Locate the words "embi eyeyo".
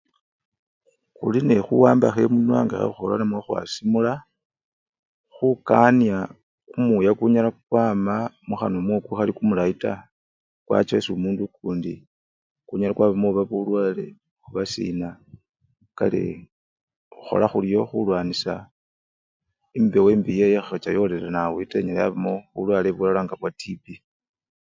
20.13-20.59